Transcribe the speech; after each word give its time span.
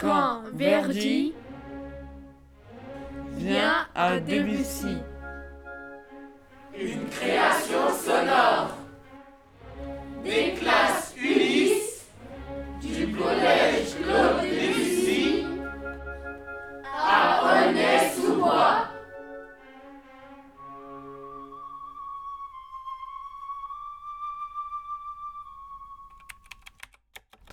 Quand 0.00 0.44
Verdi 0.54 1.34
vient 3.32 3.86
à 3.94 4.18
Debussy. 4.18 4.96
Une 6.74 7.06
création 7.10 7.90
sonore 7.90 8.78
des 10.24 10.54
classes 10.54 11.14
Ulysse 11.18 12.08
du 12.80 13.12
collège 13.12 13.94
Claude 14.02 14.40
Debussy 14.40 15.44
à 16.86 17.66
Aulnay-sous-Bois. 17.66 18.88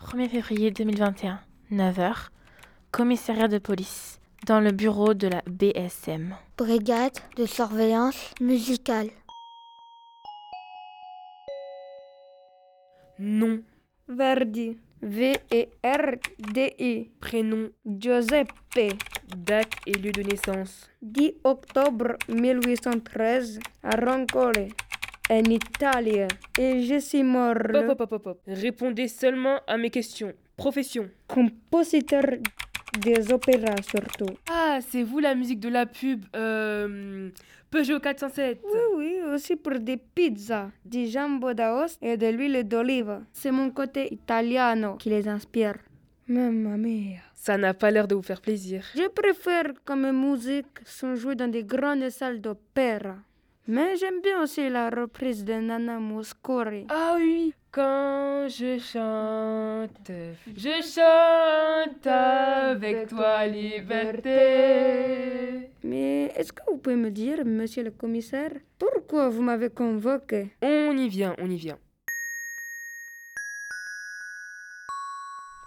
1er 0.06 0.30
février 0.30 0.72
2021, 0.72 1.42
9h, 1.74 2.30
commissariat 2.92 3.48
de 3.48 3.58
police, 3.58 4.20
dans 4.46 4.60
le 4.60 4.72
bureau 4.72 5.14
de 5.14 5.28
la 5.28 5.42
BSM. 5.48 6.36
Brigade 6.58 7.18
de 7.36 7.46
surveillance 7.46 8.34
musicale. 8.42 9.10
Nom. 13.20 13.64
Verdi. 14.08 14.78
V-E-R-D-I. 15.02 16.32
Prénom. 17.20 17.70
Giuseppe. 17.86 18.96
Date 19.36 19.74
et 19.86 19.94
lieu 19.94 20.12
de 20.12 20.22
naissance. 20.24 20.90
10 21.02 21.34
octobre 21.44 22.16
1813 22.30 23.60
à 23.84 23.96
Roncole, 23.98 24.70
en 25.30 25.44
Italie. 25.44 26.28
Et 26.58 26.84
je 26.84 27.00
suis 27.00 27.24
mort. 27.24 27.58
Hop, 27.74 27.90
hop, 27.90 28.02
hop, 28.02 28.12
hop, 28.14 28.28
hop. 28.28 28.42
Répondez 28.48 29.08
seulement 29.10 29.60
à 29.68 29.78
mes 29.78 29.90
questions. 29.90 30.34
Profession. 30.56 31.10
Compositeur 31.28 32.24
des 33.00 33.32
opéras 33.32 33.82
surtout. 33.90 34.34
Ah, 34.50 34.80
c'est 34.82 35.04
vous 35.04 35.20
la 35.20 35.36
musique 35.36 35.60
de 35.60 35.70
la 35.70 35.86
pub. 35.86 36.26
Euh, 36.36 37.30
Peugeot 37.70 38.00
407. 38.00 38.60
Oui, 38.64 38.80
oui, 38.96 39.16
aussi 39.34 39.56
pour 39.56 39.78
des 39.80 39.98
pizzas, 39.98 40.70
du 40.86 41.08
jambon 41.08 41.54
d'os 41.54 41.98
et 42.02 42.16
de 42.16 42.28
l'huile 42.28 42.64
d'olive. 42.68 43.20
C'est 43.34 43.52
mon 43.52 43.70
côté 43.72 44.14
italiano 44.14 44.96
qui 44.96 45.10
les 45.10 45.28
inspire. 45.28 45.76
Mamma 46.28 46.78
mia. 46.78 47.20
Ça 47.36 47.58
n'a 47.58 47.74
pas 47.74 47.92
l'air 47.92 48.08
de 48.08 48.16
vous 48.16 48.22
faire 48.22 48.42
plaisir. 48.42 48.84
Je 48.96 49.08
préfère 49.10 49.72
que 49.86 49.94
mes 49.94 50.12
musiques 50.12 50.80
sont 50.86 51.16
jouées 51.16 51.36
dans 51.36 51.50
des 51.50 51.64
grandes 51.64 52.10
salles 52.10 52.42
d'opéra. 52.42 53.16
Mais 53.68 53.98
j'aime 53.98 54.22
bien 54.22 54.42
aussi 54.44 54.70
la 54.70 54.90
reprise 54.90 55.44
de 55.44 55.54
Nana 55.54 56.00
Mouskouri. 56.00 56.86
Ah 56.90 57.16
oui, 57.18 57.54
quand 57.72 58.27
je 58.48 58.80
chante, 58.80 60.12
je 60.56 60.82
chante 60.82 62.08
avec 62.08 63.08
toi 63.08 63.46
liberté. 63.48 64.30
Mais 65.84 66.32
est-ce 66.36 66.54
que 66.54 66.62
vous 66.70 66.78
pouvez 66.78 66.96
me 66.96 67.12
dire, 67.12 67.44
monsieur 67.46 67.84
le 67.84 67.92
commissaire, 67.92 68.52
pourquoi 68.80 69.30
vous 69.30 69.42
m'avez 69.42 69.70
convoqué? 69.70 70.50
On 70.62 70.96
y 70.98 71.10
vient, 71.10 71.36
on 71.40 71.50
y 71.50 71.58
vient. 71.58 71.78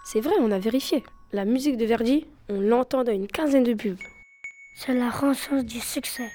C'est 0.03 0.21
vrai, 0.21 0.35
on 0.39 0.51
a 0.51 0.59
vérifié. 0.59 1.03
La 1.31 1.45
musique 1.45 1.77
de 1.77 1.85
Verdi, 1.85 2.25
on 2.49 2.59
l'entend 2.59 3.03
dans 3.03 3.13
une 3.13 3.27
quinzaine 3.27 3.63
de 3.63 3.73
pubs. 3.73 3.99
C'est 4.75 4.93
la 4.93 5.09
rançon 5.09 5.63
du 5.63 5.79
succès. 5.79 6.29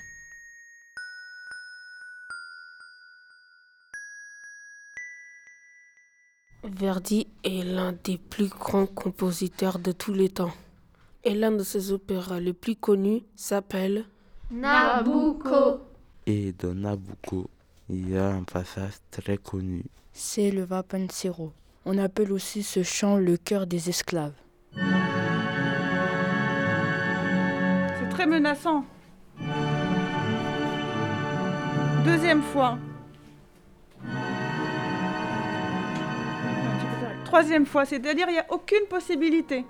Verdi 6.79 7.27
est 7.43 7.65
l'un 7.65 7.95
des 8.05 8.19
plus 8.19 8.49
grands 8.49 8.85
compositeurs 8.85 9.79
de 9.79 9.93
tous 9.93 10.13
les 10.13 10.29
temps. 10.29 10.53
Et 11.25 11.35
l'un 11.35 11.51
de 11.51 11.63
ses 11.63 11.91
opéras 11.91 12.39
les 12.39 12.53
plus 12.53 12.77
connus 12.77 13.23
s'appelle 13.35 14.05
Nabucco. 14.51 15.81
Et 16.27 16.53
dans 16.53 16.75
Nabucco, 16.75 17.49
il 17.89 18.11
y 18.11 18.19
a 18.19 18.29
un 18.29 18.43
passage 18.43 18.93
très 19.11 19.39
connu. 19.39 19.85
C'est 20.13 20.51
le 20.51 20.65
Vapensiero. 20.65 21.51
On 21.87 21.97
appelle 21.97 22.31
aussi 22.31 22.63
ce 22.63 22.83
chant 22.83 23.17
le 23.17 23.39
cœur 23.39 23.67
des 23.67 23.89
esclaves. 23.89 24.35
C'est 24.75 24.83
très 28.11 28.27
menaçant. 28.27 28.85
Deuxième 32.05 32.43
fois. 32.43 32.77
Troisième 37.37 37.67
fois, 37.67 37.85
c'est-à-dire 37.85 38.29
il 38.31 38.33
n'y 38.33 38.39
a 38.39 38.47
aucune 38.49 38.87
possibilité. 38.89 39.67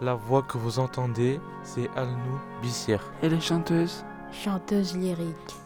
La 0.00 0.14
voix 0.14 0.44
que 0.44 0.56
vous 0.56 0.78
entendez, 0.78 1.40
c'est 1.64 1.90
Alnou 1.96 2.38
Bissière. 2.62 3.12
Elle 3.24 3.32
est 3.32 3.40
chanteuse 3.40 4.04
Chanteuse 4.30 4.96
lyrique. 4.96 5.56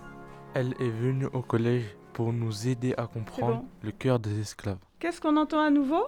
Elle 0.55 0.73
est 0.81 0.89
venue 0.89 1.27
au 1.35 1.43
collège 1.43 1.85
pour 2.15 2.33
nous 2.33 2.69
aider 2.69 2.95
à 2.97 3.07
comprendre 3.07 3.57
bon. 3.59 3.69
le 3.83 3.91
cœur 3.91 4.19
des 4.19 4.41
esclaves. 4.41 4.79
Qu'est-ce 4.99 5.21
qu'on 5.21 5.37
entend 5.37 5.61
à 5.61 5.69
nouveau? 5.69 6.07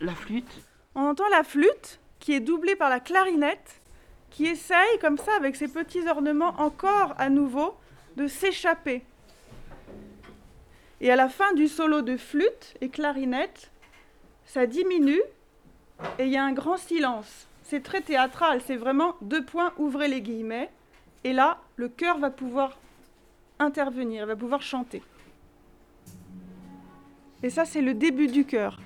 La 0.00 0.14
flûte 0.14 0.62
On 0.94 1.02
entend 1.02 1.28
la 1.30 1.42
flûte 1.44 2.00
qui 2.18 2.32
est 2.32 2.40
doublée 2.40 2.76
par 2.76 2.88
la 2.88 3.00
clarinette 3.00 3.82
qui 4.30 4.46
essaye 4.46 4.98
comme 5.02 5.18
ça 5.18 5.32
avec 5.36 5.54
ses 5.54 5.68
petits 5.68 6.08
ornements 6.08 6.58
encore 6.58 7.12
à 7.18 7.28
nouveau 7.28 7.74
de 8.16 8.26
s'échapper. 8.26 9.04
Et 11.02 11.10
à 11.10 11.16
la 11.16 11.28
fin 11.28 11.52
du 11.52 11.68
solo 11.68 12.00
de 12.00 12.16
flûte 12.16 12.74
et 12.80 12.88
clarinette, 12.88 13.70
ça 14.52 14.66
diminue 14.66 15.22
et 16.18 16.24
il 16.24 16.30
y 16.30 16.36
a 16.36 16.44
un 16.44 16.52
grand 16.52 16.76
silence. 16.76 17.46
C'est 17.62 17.84
très 17.84 18.00
théâtral, 18.00 18.60
c'est 18.66 18.76
vraiment 18.76 19.14
deux 19.20 19.44
points, 19.44 19.72
ouvrez 19.78 20.08
les 20.08 20.22
guillemets. 20.22 20.70
Et 21.22 21.32
là, 21.32 21.58
le 21.76 21.88
chœur 21.88 22.18
va 22.18 22.30
pouvoir 22.30 22.76
intervenir, 23.60 24.26
va 24.26 24.34
pouvoir 24.34 24.60
chanter. 24.60 25.02
Et 27.44 27.50
ça, 27.50 27.64
c'est 27.64 27.80
le 27.80 27.94
début 27.94 28.26
du 28.26 28.44
chœur. 28.44 28.80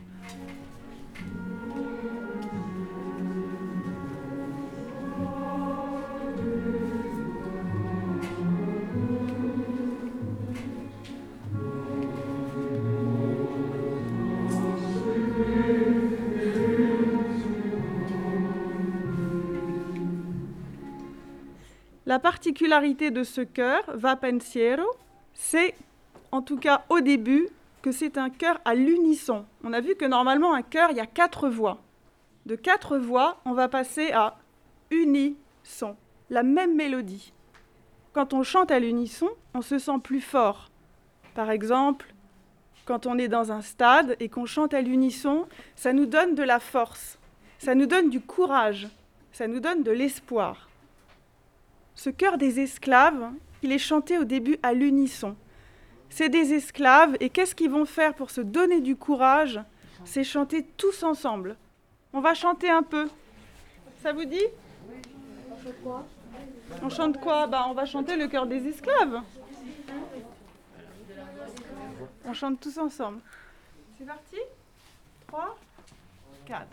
La 22.06 22.18
particularité 22.18 23.10
de 23.10 23.24
ce 23.24 23.40
chœur, 23.40 23.82
Va 23.94 24.14
Pensiero, 24.16 24.84
c'est, 25.32 25.74
en 26.32 26.42
tout 26.42 26.58
cas 26.58 26.84
au 26.90 27.00
début, 27.00 27.48
que 27.80 27.92
c'est 27.92 28.18
un 28.18 28.28
chœur 28.28 28.60
à 28.66 28.74
l'unisson. 28.74 29.46
On 29.62 29.72
a 29.72 29.80
vu 29.80 29.94
que 29.94 30.04
normalement 30.04 30.52
un 30.52 30.60
chœur, 30.60 30.90
il 30.90 30.98
y 30.98 31.00
a 31.00 31.06
quatre 31.06 31.48
voix. 31.48 31.78
De 32.44 32.56
quatre 32.56 32.98
voix, 32.98 33.40
on 33.46 33.52
va 33.52 33.68
passer 33.68 34.12
à 34.12 34.36
unisson, 34.90 35.96
la 36.28 36.42
même 36.42 36.76
mélodie. 36.76 37.32
Quand 38.12 38.34
on 38.34 38.42
chante 38.42 38.70
à 38.70 38.78
l'unisson, 38.78 39.30
on 39.54 39.62
se 39.62 39.78
sent 39.78 39.98
plus 40.02 40.20
fort. 40.20 40.70
Par 41.34 41.50
exemple, 41.50 42.12
quand 42.84 43.06
on 43.06 43.16
est 43.16 43.28
dans 43.28 43.50
un 43.50 43.62
stade 43.62 44.14
et 44.20 44.28
qu'on 44.28 44.44
chante 44.44 44.74
à 44.74 44.82
l'unisson, 44.82 45.46
ça 45.74 45.94
nous 45.94 46.06
donne 46.06 46.34
de 46.34 46.42
la 46.42 46.60
force, 46.60 47.18
ça 47.58 47.74
nous 47.74 47.86
donne 47.86 48.10
du 48.10 48.20
courage, 48.20 48.88
ça 49.32 49.46
nous 49.46 49.60
donne 49.60 49.82
de 49.82 49.90
l'espoir. 49.90 50.68
Ce 51.94 52.10
chœur 52.10 52.38
des 52.38 52.60
esclaves, 52.60 53.30
il 53.62 53.72
est 53.72 53.78
chanté 53.78 54.18
au 54.18 54.24
début 54.24 54.58
à 54.62 54.72
l'unisson. 54.72 55.36
C'est 56.10 56.28
des 56.28 56.52
esclaves 56.54 57.16
et 57.20 57.30
qu'est-ce 57.30 57.54
qu'ils 57.54 57.70
vont 57.70 57.86
faire 57.86 58.14
pour 58.14 58.30
se 58.30 58.40
donner 58.40 58.80
du 58.80 58.96
courage? 58.96 59.60
C'est 60.04 60.24
chanter 60.24 60.64
tous 60.76 61.02
ensemble. 61.02 61.56
On 62.12 62.20
va 62.20 62.34
chanter 62.34 62.70
un 62.70 62.82
peu. 62.82 63.08
Ça 64.02 64.12
vous 64.12 64.24
dit? 64.24 64.44
On 66.82 66.88
chante 66.88 67.20
quoi? 67.20 67.46
Bah, 67.46 67.66
On 67.68 67.74
va 67.74 67.86
chanter 67.86 68.16
le 68.16 68.28
chœur 68.28 68.46
des 68.46 68.66
esclaves. 68.66 69.22
On 72.24 72.32
chante 72.32 72.60
tous 72.60 72.78
ensemble. 72.78 73.20
C'est 73.98 74.06
parti? 74.06 74.36
3, 75.26 75.56
4. 76.46 76.66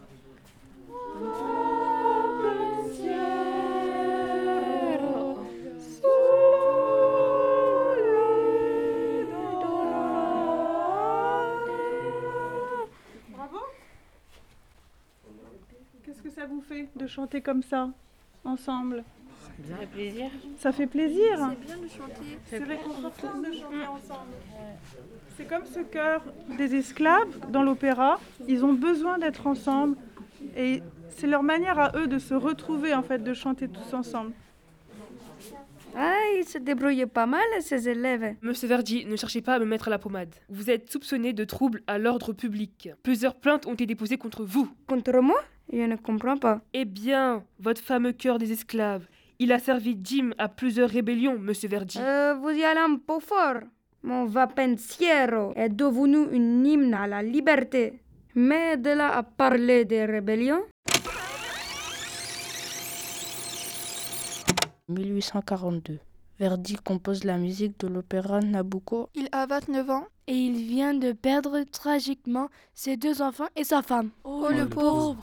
Vous 16.62 16.76
fait 16.76 16.90
de 16.96 17.08
chanter 17.08 17.42
comme 17.42 17.64
ça, 17.64 17.90
ensemble 18.44 19.04
Ça 19.68 19.76
fait 19.78 19.86
plaisir. 19.88 20.30
Ça 20.58 20.72
fait 20.72 20.88
plaisir 20.88 21.50
C'est 21.50 21.66
bien 21.66 21.78
de 21.78 21.88
chanter. 21.88 22.40
C'est 22.46 22.64
réconfortant 22.64 23.40
de 23.40 23.52
chanter 23.52 23.88
ensemble. 23.88 24.32
C'est 25.38 25.48
comme 25.48 25.66
ce 25.66 25.80
chœur 25.80 26.24
des 26.58 26.76
esclaves 26.76 27.52
dans 27.52 27.64
l'opéra. 27.64 28.20
Ils 28.48 28.64
ont 28.66 28.74
besoin 28.74 29.18
d'être 29.18 29.48
ensemble 29.48 29.98
et 30.56 30.82
C'est 31.10 31.28
leur 31.28 31.44
manière 31.44 31.80
à 31.80 31.92
eux 31.98 32.08
de 32.08 32.20
se 32.20 32.34
retrouver, 32.34 32.94
en 32.94 33.04
fait, 33.04 33.20
de 33.20 33.34
chanter 33.34 33.68
tous 33.68 33.94
ensemble. 33.94 34.32
Ah, 35.96 36.16
ils 36.40 36.46
se 36.46 36.58
débrouillent 36.58 37.06
pas 37.06 37.26
mal, 37.26 37.42
ces 37.60 37.90
élèves. 37.90 38.36
Monsieur 38.42 38.70
Verdi, 38.70 39.06
ne 39.06 39.18
cherchez 39.18 39.42
pas 39.42 39.56
à 39.56 39.60
me 39.60 39.66
mettre 39.66 39.90
à 39.90 39.92
la 39.92 40.00
pommade. 40.00 40.34
Vous 40.50 40.70
êtes 40.70 40.90
soupçonné 40.90 41.34
de 41.34 41.44
troubles 41.44 41.84
à 41.86 41.98
l'ordre 41.98 42.32
public. 42.32 42.90
Plusieurs 43.04 43.36
plaintes 43.36 43.68
ont 43.68 43.74
été 43.74 43.86
déposées 43.86 44.18
contre 44.18 44.46
vous. 44.46 44.70
Contre 44.88 45.20
moi? 45.20 45.40
Je 45.72 45.82
ne 45.84 45.96
comprends 45.96 46.38
pas. 46.38 46.62
Eh 46.74 46.86
bien, 46.86 47.44
votre 47.60 47.82
fameux 47.82 48.12
cœur 48.12 48.38
des 48.38 48.52
esclaves. 48.52 49.06
Il 49.40 49.52
a 49.52 49.60
servi 49.60 49.98
Jim 50.04 50.32
à 50.38 50.50
plusieurs 50.50 50.90
rébellions, 50.90 51.40
monsieur 51.40 51.70
Verdi. 51.70 51.98
Euh, 52.00 52.36
vous 52.36 52.50
y 52.50 52.64
allez 52.64 52.82
un 52.82 52.98
peu 52.98 53.20
fort. 53.20 53.62
Mon 54.04 54.26
vapensiero 54.26 55.54
est 55.56 55.70
devenu 55.70 56.28
une 56.32 56.66
hymne 56.66 56.94
à 56.94 57.08
la 57.08 57.24
liberté. 57.24 58.02
Mais 58.36 58.78
de 58.78 58.90
là 58.90 59.16
à 59.18 59.24
parler 59.24 59.86
des 59.86 60.06
rébellions 60.06 60.62
1842. 64.90 66.00
Verdi 66.40 66.76
compose 66.76 67.24
la 67.24 67.38
musique 67.38 67.80
de 67.80 67.88
l'opéra 67.88 68.40
Nabucco. 68.40 69.10
Il 69.16 69.30
a 69.32 69.46
29 69.46 69.90
ans. 69.90 70.06
Et 70.28 70.34
il 70.34 70.66
vient 70.66 70.94
de 70.94 71.12
perdre 71.12 71.64
tragiquement 71.72 72.50
ses 72.74 72.98
deux 72.98 73.22
enfants 73.22 73.50
et 73.56 73.64
sa 73.64 73.82
femme. 73.82 74.10
Oh, 74.24 74.48
le 74.50 74.68
pauvre 74.68 75.18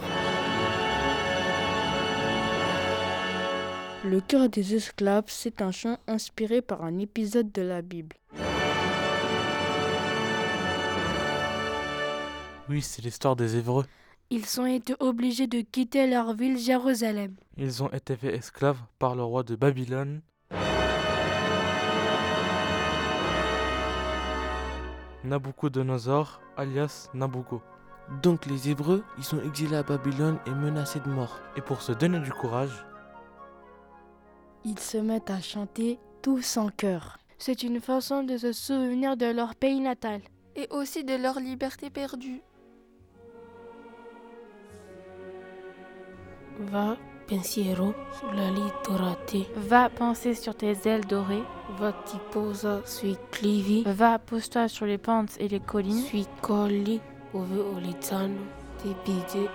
Le 4.04 4.20
cœur 4.20 4.48
des 4.48 4.76
esclaves, 4.76 5.24
c'est 5.26 5.60
un 5.60 5.72
chant 5.72 5.98
inspiré 6.06 6.62
par 6.62 6.84
un 6.84 6.98
épisode 6.98 7.50
de 7.50 7.62
la 7.62 7.82
Bible. 7.82 8.14
Oui, 12.68 12.80
c'est 12.80 13.02
l'histoire 13.02 13.34
des 13.34 13.56
Hébreux. 13.56 13.86
Ils 14.30 14.60
ont 14.60 14.66
été 14.66 14.94
obligés 15.00 15.48
de 15.48 15.62
quitter 15.62 16.06
leur 16.06 16.34
ville 16.34 16.58
Jérusalem. 16.58 17.34
Ils 17.56 17.82
ont 17.82 17.90
été 17.90 18.14
faits 18.14 18.34
esclaves 18.34 18.78
par 19.00 19.16
le 19.16 19.24
roi 19.24 19.42
de 19.42 19.56
Babylone. 19.56 20.20
Nabucodonosor, 25.24 26.40
alias 26.56 27.08
Nabucco. 27.14 27.62
Donc 28.22 28.46
les 28.46 28.70
Hébreux, 28.70 29.02
ils 29.18 29.24
sont 29.24 29.42
exilés 29.42 29.76
à 29.76 29.82
Babylone 29.82 30.38
et 30.46 30.50
menacés 30.50 31.00
de 31.00 31.10
mort. 31.10 31.40
Et 31.56 31.60
pour 31.62 31.82
se 31.82 31.92
donner 31.92 32.20
du 32.20 32.30
courage, 32.30 32.84
Ils 34.70 34.78
se 34.78 34.98
mettent 34.98 35.30
à 35.30 35.40
chanter 35.40 35.98
tous 36.20 36.58
en 36.58 36.68
chœur. 36.68 37.16
C'est 37.38 37.62
une 37.62 37.80
façon 37.80 38.22
de 38.22 38.36
se 38.36 38.52
souvenir 38.52 39.16
de 39.16 39.24
leur 39.24 39.54
pays 39.54 39.80
natal. 39.80 40.20
Et 40.56 40.68
aussi 40.68 41.04
de 41.04 41.14
leur 41.14 41.40
liberté 41.40 41.88
perdue. 41.88 42.42
Va, 46.58 46.98
pensiero, 47.26 47.94
sulla 48.18 48.50
litorate. 48.50 49.46
Va 49.56 49.88
penser 49.88 50.34
sur 50.34 50.54
tes 50.54 50.76
ailes 50.84 51.06
dorées. 51.06 51.44
Va 51.78 51.94
ti 52.04 52.18
posa 52.30 52.82
sui 52.84 53.16
clivi. 53.30 53.84
Va 53.86 54.18
pose-toi 54.18 54.68
sur 54.68 54.84
les 54.84 54.98
pentes 54.98 55.34
et 55.40 55.48
les 55.48 55.60
collines. 55.60 56.02
Sui 56.02 56.26
colli, 56.42 57.00
ove 57.32 57.58
tepide. 58.82 59.48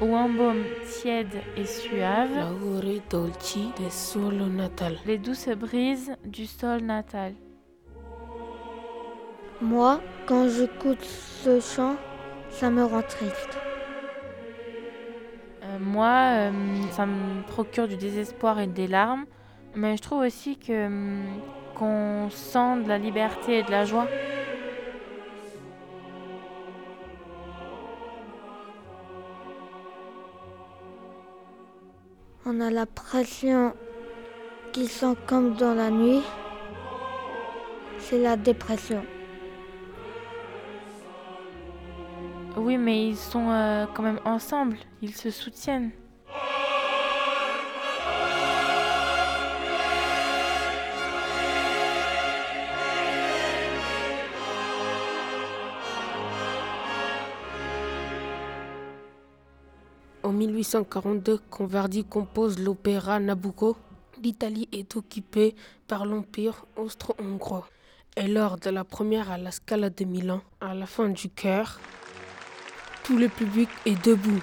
Où 0.00 0.16
un 0.16 0.28
baume 0.28 0.64
tiède 0.86 1.42
et 1.56 1.64
suave. 1.64 2.30
Dolci 3.10 3.70
del 3.78 3.90
suolo 3.90 4.46
natal. 4.46 4.98
Les 5.06 5.18
douces 5.18 5.48
brises 5.48 6.12
du 6.24 6.46
sol 6.46 6.80
natal. 6.80 7.34
Moi, 9.60 10.00
quand 10.26 10.48
j'écoute 10.48 11.02
ce 11.02 11.60
chant, 11.60 11.96
ça 12.50 12.70
me 12.70 12.84
rend 12.84 13.02
triste. 13.02 13.58
Euh, 15.64 15.78
moi, 15.80 16.50
euh, 16.50 16.50
ça 16.92 17.06
me 17.06 17.42
procure 17.42 17.88
du 17.88 17.96
désespoir 17.96 18.60
et 18.60 18.66
des 18.66 18.86
larmes. 18.86 19.24
Mais 19.74 19.96
je 19.96 20.02
trouve 20.02 20.20
aussi 20.20 20.56
que 20.56 20.72
euh, 20.72 21.24
qu'on 21.74 22.28
sent 22.30 22.82
de 22.84 22.88
la 22.88 22.98
liberté 22.98 23.58
et 23.58 23.62
de 23.62 23.70
la 23.70 23.84
joie. 23.84 24.06
On 32.50 32.62
a 32.62 32.70
l'impression 32.70 33.74
qu'ils 34.72 34.88
sont 34.88 35.14
comme 35.26 35.54
dans 35.56 35.74
la 35.74 35.90
nuit. 35.90 36.22
C'est 37.98 38.22
la 38.22 38.38
dépression. 38.38 39.04
Oui, 42.56 42.78
mais 42.78 43.08
ils 43.08 43.18
sont 43.18 43.50
euh, 43.50 43.84
quand 43.92 44.02
même 44.02 44.20
ensemble. 44.24 44.78
Ils 45.02 45.14
se 45.14 45.30
soutiennent. 45.30 45.90
En 60.28 60.32
1842, 60.32 61.40
quand 61.48 61.64
Verdi 61.64 62.04
compose 62.04 62.58
l'opéra 62.58 63.18
Nabucco, 63.18 63.78
l'Italie 64.22 64.68
est 64.72 64.94
occupée 64.94 65.54
par 65.86 66.04
l'Empire 66.04 66.66
austro-hongrois. 66.76 67.66
Et 68.14 68.28
lors 68.28 68.58
de 68.58 68.68
la 68.68 68.84
première 68.84 69.30
à 69.30 69.38
la 69.38 69.50
Scala 69.50 69.88
de 69.88 70.04
Milan, 70.04 70.42
à 70.60 70.74
la 70.74 70.84
fin 70.84 71.08
du 71.08 71.30
chœur, 71.30 71.80
tout 73.04 73.16
le 73.16 73.30
public 73.30 73.70
est 73.86 74.04
debout. 74.04 74.42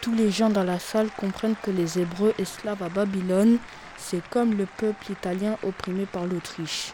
Tous 0.00 0.14
les 0.14 0.30
gens 0.30 0.50
dans 0.50 0.62
la 0.62 0.78
salle 0.78 1.10
comprennent 1.18 1.56
que 1.60 1.72
les 1.72 1.98
Hébreux 1.98 2.32
esclaves 2.38 2.84
à 2.84 2.88
Babylone, 2.90 3.58
c'est 3.96 4.22
comme 4.28 4.56
le 4.56 4.66
peuple 4.66 5.10
italien 5.10 5.56
opprimé 5.64 6.06
par 6.06 6.26
l'Autriche. 6.26 6.92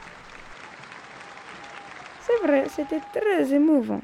C'est 2.23 2.47
vrai, 2.47 2.65
c'était 2.75 3.03
très 3.13 3.53
émouvant. 3.53 4.01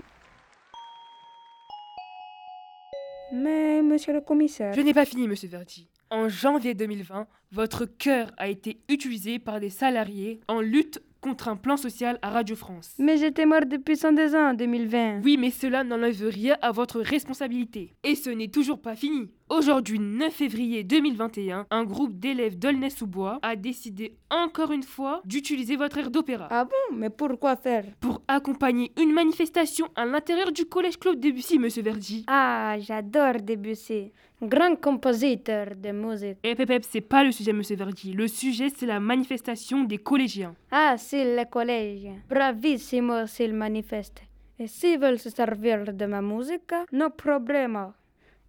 Mais, 3.40 3.82
monsieur 3.82 4.12
le 4.12 4.20
commissaire. 4.20 4.74
Je 4.74 4.80
n'ai 4.80 4.92
pas 4.92 5.04
fini, 5.04 5.26
monsieur 5.26 5.48
Verdi. 5.48 5.88
En 6.10 6.28
janvier 6.28 6.74
2020, 6.74 7.26
votre 7.52 7.84
cœur 7.86 8.32
a 8.36 8.48
été 8.48 8.80
utilisé 8.88 9.38
par 9.38 9.60
des 9.60 9.70
salariés 9.70 10.40
en 10.48 10.60
lutte 10.60 11.00
contre 11.20 11.48
un 11.48 11.56
plan 11.56 11.76
social 11.76 12.18
à 12.22 12.30
Radio 12.30 12.56
France. 12.56 12.94
Mais 12.98 13.16
j'étais 13.16 13.46
mort 13.46 13.66
depuis 13.66 13.96
102 13.96 14.34
ans 14.34 14.50
en 14.50 14.54
2020. 14.54 15.20
Oui, 15.22 15.36
mais 15.38 15.50
cela 15.50 15.84
n'enlève 15.84 16.26
rien 16.26 16.56
à 16.62 16.72
votre 16.72 17.00
responsabilité. 17.00 17.94
Et 18.02 18.14
ce 18.14 18.30
n'est 18.30 18.48
toujours 18.48 18.80
pas 18.80 18.96
fini. 18.96 19.30
Aujourd'hui, 19.50 19.98
9 19.98 20.32
février 20.32 20.84
2021, 20.84 21.66
un 21.72 21.84
groupe 21.84 22.16
d'élèves 22.16 22.56
d'Aulnay-sous-Bois 22.56 23.40
a 23.42 23.56
décidé 23.56 24.14
encore 24.30 24.70
une 24.70 24.84
fois 24.84 25.22
d'utiliser 25.24 25.74
votre 25.74 25.98
air 25.98 26.08
d'opéra. 26.08 26.46
Ah 26.52 26.64
bon? 26.64 26.96
Mais 26.96 27.10
pourquoi 27.10 27.56
faire? 27.56 27.84
Pour 27.98 28.22
accompagner 28.28 28.92
une 28.96 29.12
manifestation 29.12 29.88
à 29.96 30.06
l'intérieur 30.06 30.52
du 30.52 30.66
collège 30.66 31.00
Claude 31.00 31.18
Debussy, 31.18 31.58
monsieur 31.58 31.82
Verdi. 31.82 32.24
Ah, 32.28 32.76
j'adore 32.78 33.42
Debussy. 33.42 34.12
Grand 34.40 34.76
compositeur 34.80 35.74
de 35.76 35.90
musique. 35.90 36.38
Eh 36.44 36.54
pep, 36.54 36.84
c'est 36.88 37.00
pas 37.00 37.24
le 37.24 37.32
sujet, 37.32 37.52
monsieur 37.52 37.74
Verdi. 37.74 38.12
Le 38.12 38.28
sujet, 38.28 38.68
c'est 38.72 38.86
la 38.86 39.00
manifestation 39.00 39.82
des 39.82 39.98
collégiens. 39.98 40.54
Ah, 40.70 40.94
c'est 40.96 41.36
le 41.36 41.44
collège. 41.50 42.06
Bravissimo 42.28 43.26
s'ils 43.26 43.54
manifestent. 43.54 44.22
Et 44.60 44.68
s'ils 44.68 45.00
veulent 45.00 45.18
se 45.18 45.30
servir 45.30 45.92
de 45.92 46.06
ma 46.06 46.22
musique, 46.22 46.72
no 46.92 47.10
problème. 47.10 47.92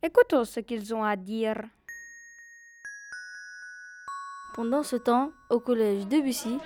Écoutons 0.03 0.45
ce 0.45 0.59
qu'ils 0.59 0.95
ont 0.95 1.03
à 1.03 1.15
dire. 1.15 1.61
Pendant 4.55 4.81
ce 4.81 4.95
temps, 4.95 5.31
au 5.51 5.59
collège 5.59 6.07
Debussy, 6.07 6.57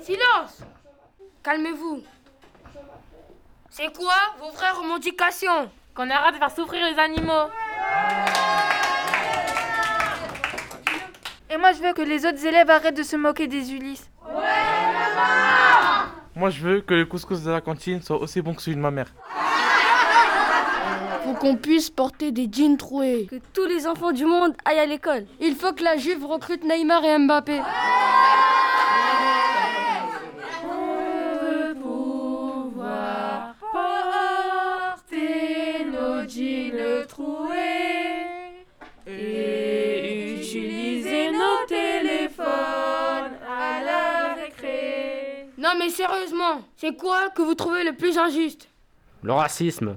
Silence 0.00 0.62
Calmez-vous. 1.42 2.04
C'est 3.68 3.92
quoi 3.96 4.14
vos 4.38 4.52
vraies 4.52 4.70
revendications? 4.70 5.68
Qu'on 5.92 6.08
arrête 6.08 6.34
de 6.34 6.38
faire 6.38 6.54
souffrir 6.54 6.86
les 6.86 6.98
animaux. 7.00 7.50
Et 11.50 11.56
moi, 11.56 11.72
je 11.72 11.82
veux 11.82 11.92
que 11.92 12.02
les 12.02 12.24
autres 12.24 12.46
élèves 12.46 12.70
arrêtent 12.70 12.96
de 12.96 13.02
se 13.02 13.16
moquer 13.16 13.48
des 13.48 13.72
Ulysses. 13.72 14.08
moi 16.36 16.50
je 16.50 16.60
veux 16.62 16.80
que 16.80 16.94
le 16.94 17.06
couscous 17.06 17.42
de 17.42 17.50
la 17.50 17.60
cantine 17.60 18.00
soit 18.00 18.20
aussi 18.20 18.40
bon 18.40 18.54
que 18.54 18.62
celui 18.62 18.76
de 18.76 18.80
ma 18.80 18.90
mère. 18.90 19.12
Qu'on 21.42 21.56
puisse 21.56 21.90
porter 21.90 22.30
des 22.30 22.48
jeans 22.48 22.76
troués. 22.76 23.26
que 23.28 23.34
tous 23.52 23.66
les 23.66 23.88
enfants 23.88 24.12
du 24.12 24.24
monde 24.24 24.52
aillent 24.64 24.78
à 24.78 24.86
l'école. 24.86 25.26
Il 25.40 25.56
faut 25.56 25.72
que 25.72 25.82
la 25.82 25.96
Juve 25.96 26.24
recrute 26.24 26.62
Neymar 26.62 27.04
et 27.04 27.18
Mbappé. 27.18 27.60
pouvoir 31.82 33.56
porter 33.72 35.84
nos 35.86 36.28
jeans 36.28 37.04
troués 37.08 38.64
et 39.08 40.34
utiliser 40.38 41.32
nos 41.32 41.66
téléphones 41.66 42.46
à 43.50 43.82
la 43.84 44.34
récré. 44.34 45.48
Non, 45.58 45.70
mais 45.76 45.88
sérieusement, 45.88 46.60
c'est 46.76 46.96
quoi 46.96 47.30
que 47.30 47.42
vous 47.42 47.56
trouvez 47.56 47.82
le 47.82 47.94
plus 47.94 48.16
injuste? 48.16 48.68
Le 49.24 49.32
racisme. 49.32 49.96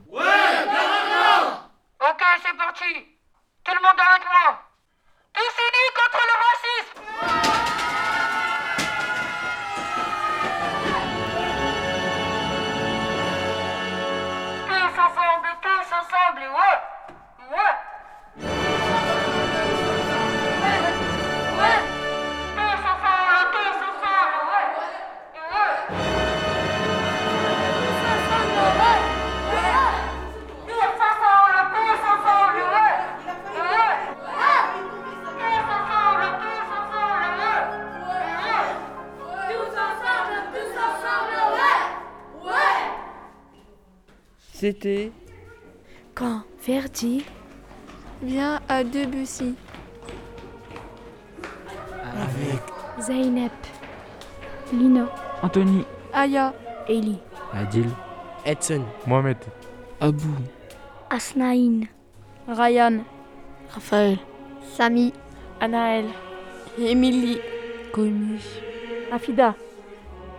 Tout 2.78 3.72
le 3.74 3.82
monde 3.82 4.00
avec 4.00 4.26
moi. 4.26 4.60
Tous 5.34 5.42
unis 5.42 5.92
contre 5.96 6.22
le 6.28 6.36
racisme. 6.44 7.75
C'était 44.66 45.12
Quand 46.16 46.42
Verdi 46.66 47.24
vient 48.24 48.60
à 48.68 48.84
Debussy. 48.84 49.54
Avec 52.02 52.64
Zeynep, 53.00 53.52
Lino, 54.74 55.06
Anthony, 55.44 55.86
Aya, 56.12 56.52
Eli, 56.90 57.20
Adil. 57.54 57.86
Edson, 58.44 58.82
Mohamed. 59.06 59.38
Abou, 60.02 60.34
Asnaïn, 61.12 61.82
Ryan, 62.48 63.04
Raphaël, 63.70 64.18
Samy, 64.76 65.14
Anaël, 65.62 66.06
Émilie, 66.80 67.38
Afida, 69.12 69.54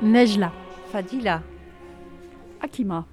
Nejla, 0.02 0.50
Fadila, 0.90 1.42
Akima. 2.60 3.06